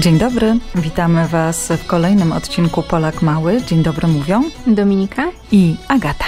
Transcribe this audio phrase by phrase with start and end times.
[0.00, 3.62] Dzień dobry, witamy Was w kolejnym odcinku Polak Mały.
[3.62, 6.24] Dzień dobry mówią Dominika i Agata.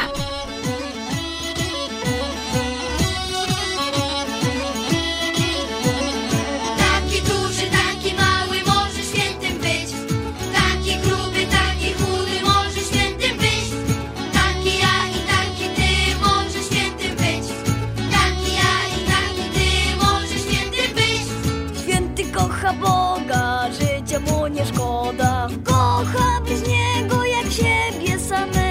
[28.32, 28.62] summer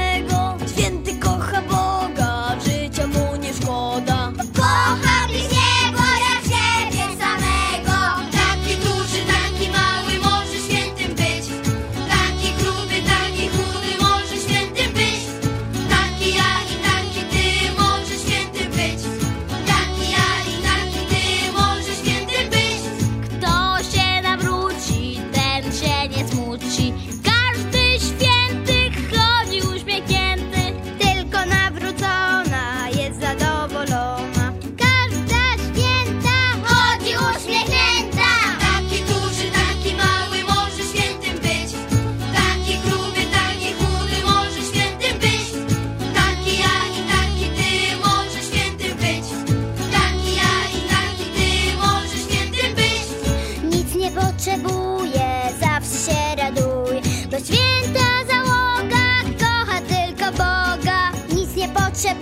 [61.93, 62.15] Sẽ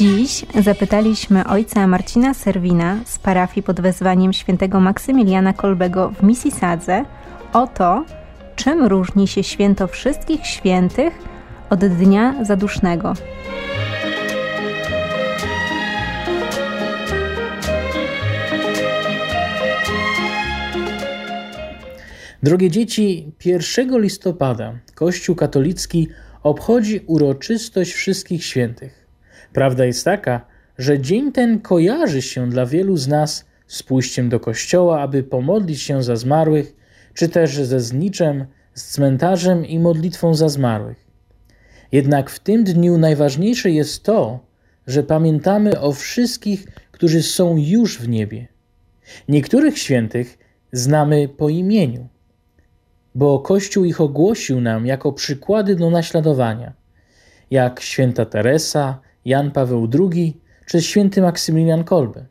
[0.00, 7.04] Dziś zapytaliśmy ojca Marcina Serwina z parafii pod wezwaniem świętego Maksymiliana Kolbego w Mississadze
[7.52, 8.04] o to,
[8.56, 11.14] czym różni się święto wszystkich świętych
[11.70, 13.12] od Dnia Zadusznego.
[22.42, 26.08] Drogie dzieci, 1 listopada Kościół katolicki
[26.42, 28.99] obchodzi uroczystość wszystkich świętych.
[29.52, 30.46] Prawda jest taka,
[30.78, 35.82] że dzień ten kojarzy się dla wielu z nas z pójściem do kościoła, aby pomodlić
[35.82, 36.76] się za zmarłych,
[37.14, 41.06] czy też ze zniczem, z cmentarzem i modlitwą za zmarłych.
[41.92, 44.40] Jednak w tym dniu najważniejsze jest to,
[44.86, 48.48] że pamiętamy o wszystkich, którzy są już w niebie.
[49.28, 50.38] Niektórych świętych
[50.72, 52.08] znamy po imieniu,
[53.14, 56.72] bo Kościół ich ogłosił nam jako przykłady do naśladowania,
[57.50, 62.26] jak święta Teresa, Jan Paweł II czy święty Maksymilian Kolbe.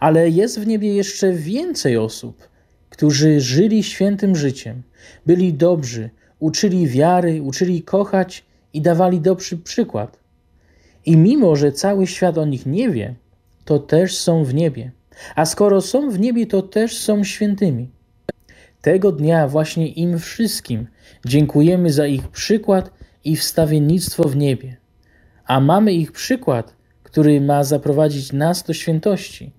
[0.00, 2.48] Ale jest w niebie jeszcze więcej osób,
[2.90, 4.82] którzy żyli świętym życiem,
[5.26, 10.18] byli dobrzy, uczyli wiary, uczyli kochać i dawali dobry przykład.
[11.06, 13.14] I mimo, że cały świat o nich nie wie,
[13.64, 14.92] to też są w niebie.
[15.36, 17.90] A skoro są w niebie, to też są świętymi.
[18.80, 20.86] Tego dnia właśnie im wszystkim
[21.26, 22.90] dziękujemy za ich przykład
[23.24, 24.79] i wstawiennictwo w niebie
[25.50, 29.52] a mamy ich przykład, który ma zaprowadzić nas do świętości.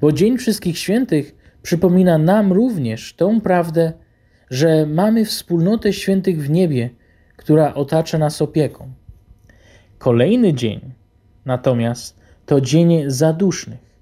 [0.00, 3.92] Bo Dzień Wszystkich Świętych przypomina nam również tą prawdę,
[4.50, 6.90] że mamy wspólnotę świętych w niebie,
[7.36, 8.92] która otacza nas opieką.
[9.98, 10.80] Kolejny dzień
[11.44, 13.96] natomiast to dzień zadusznych.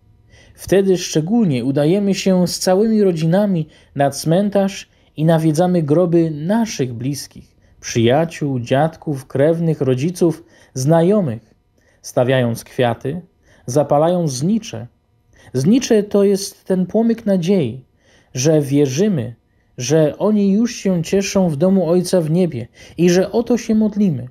[0.55, 8.61] Wtedy szczególnie udajemy się z całymi rodzinami na cmentarz i nawiedzamy groby naszych bliskich, przyjaciół,
[8.61, 10.45] dziadków, krewnych, rodziców,
[10.75, 11.55] znajomych,
[12.03, 13.21] stawiając kwiaty,
[13.67, 14.87] zapalając znicze.
[15.53, 17.85] Znicze to jest ten płomyk nadziei,
[18.35, 19.35] że wierzymy,
[19.79, 22.69] że oni już się cieszą w domu Ojca w niebie
[22.99, 24.29] i że o to się modlimy.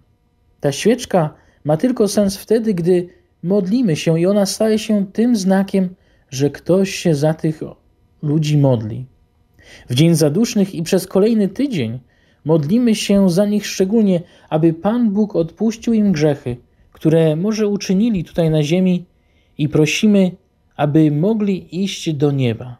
[0.59, 3.09] Ta świeczka ma tylko sens wtedy, gdy
[3.43, 5.95] modlimy się i ona staje się tym znakiem,
[6.29, 7.61] że ktoś się za tych
[8.21, 9.05] ludzi modli.
[9.89, 11.99] W dzień zadusznych i przez kolejny tydzień
[12.45, 16.57] modlimy się za nich szczególnie, aby Pan Bóg odpuścił im grzechy,
[16.91, 19.05] które może uczynili tutaj na ziemi
[19.57, 20.31] i prosimy,
[20.75, 22.77] aby mogli iść do nieba.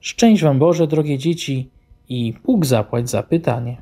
[0.00, 1.70] Szczęść Wam Boże, drogie dzieci,
[2.08, 3.76] i Bóg zapłać za pytanie.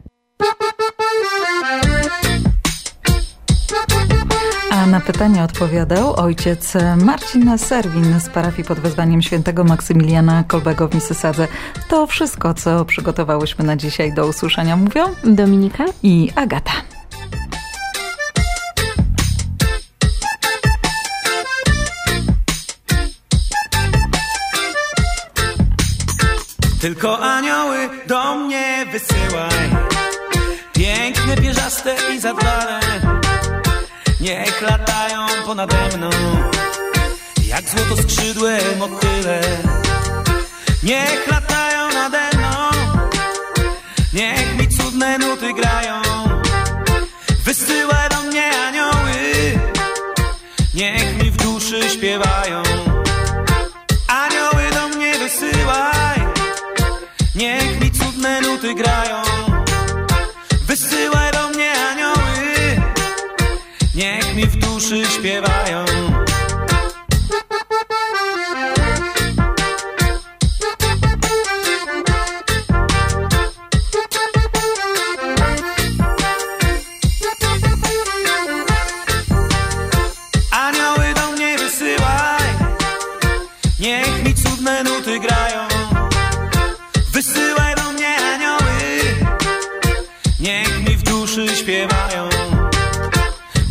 [4.87, 10.95] A na pytanie odpowiadał ojciec Marcin Serwin z parafii pod wezwaniem świętego Maksymiliana Kolbego w
[10.95, 11.49] Misysadze.
[11.89, 14.77] To wszystko, co przygotowałyśmy na dzisiaj do usłyszenia.
[14.77, 16.73] Mówią Dominika i Agata.
[26.81, 29.71] Tylko anioły do mnie wysyłaj
[30.73, 33.06] Piękne, pierzaste i zadbane
[34.27, 36.11] Niech latają ponade mną
[37.47, 39.41] Jak złoto skrzydłe motyle
[40.83, 42.16] Niech latają nade
[64.87, 65.07] duszy
[81.15, 82.43] do mnie wysyłaj.
[83.81, 85.69] Niech mi cudne nuty grają.
[87.13, 88.79] Wysyłaj do mnie anioły.
[90.41, 92.29] Niech mi w duszy śpiewają.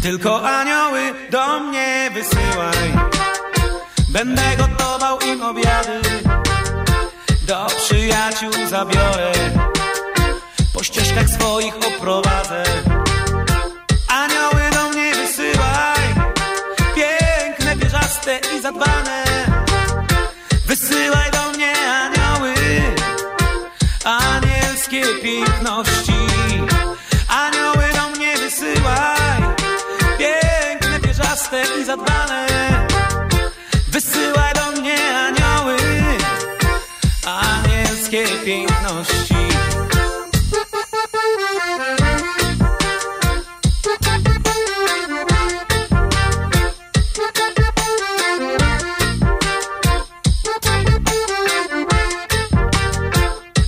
[0.02, 0.85] Tylko anioły
[4.26, 6.02] Będę gotował im obiady.
[7.48, 9.32] Do przyjaciół zabiorę.
[10.74, 12.64] Po ścieżkach swoich oprowadzę.
[14.08, 16.00] Anioły do mnie wysyłaj.
[16.96, 19.24] Piękne, pierzaste i zadbane.
[20.66, 22.54] Wysyłaj do mnie anioły.
[24.06, 26.20] Anielskie piękności.
[27.30, 29.42] Anioły do mnie wysyłaj,
[30.18, 32.75] piękne, pierzaste i zadbane.
[38.46, 39.36] Piękności.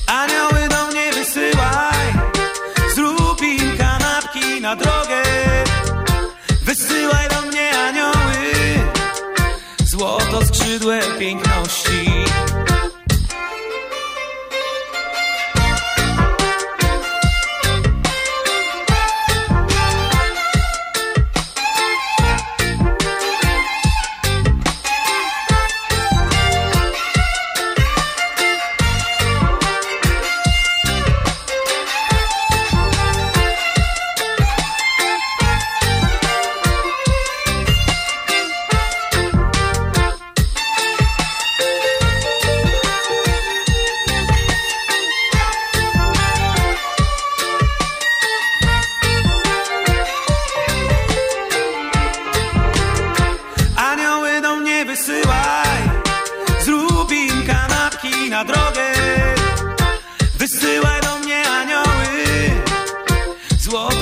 [0.07, 2.13] Anioły do mnie wysyłaj.
[2.95, 5.23] Zrób im kanapki na drogę.
[6.61, 8.53] Wysyłaj do mnie anioły.
[9.85, 12.25] Złoto skrzydłe piękności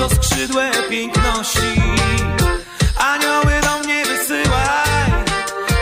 [0.08, 1.82] skrzydłe piękności.
[2.98, 5.24] Anioły do mnie wysyłaj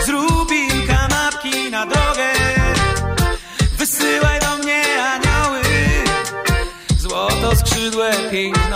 [0.07, 2.33] Zrób im kanapki na drogę.
[3.79, 5.63] Wysyłaj do mnie anioły
[6.99, 8.74] Złoto skrzydłe piękności.